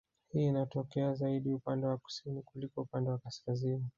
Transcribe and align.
Hii 0.33 0.43
inatokea 0.45 1.13
zaidi 1.13 1.51
upande 1.53 1.87
wa 1.87 1.97
kusini 1.97 2.41
kuliko 2.41 2.81
upande 2.81 3.09
wa 3.11 3.17
kaskazini 3.17 3.85